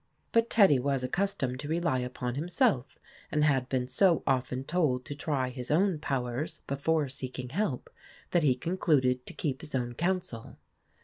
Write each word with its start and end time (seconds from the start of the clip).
But 0.31 0.49
Teddy 0.49 0.79
was 0.79 1.03
accustomed 1.03 1.59
to 1.59 1.67
rely 1.67 1.99
upon 1.99 2.33
himself, 2.33 2.97
and 3.31 3.43
had 3.45 3.69
been 3.69 3.87
so 3.87 4.23
often 4.25 4.63
told 4.63 5.05
to 5.05 5.13
try 5.13 5.49
his 5.49 5.69
own 5.69 5.99
poxyers 5.99 6.61
before 6.65 7.07
seeking 7.07 7.49
help, 7.49 7.87
that 8.31 8.41
he 8.41 8.55
con 8.55 8.77
cluded 8.77 9.27
to 9.27 9.33
keep 9.35 9.61
his 9.61 9.75
own 9.75 9.93
counsel. 9.93 10.57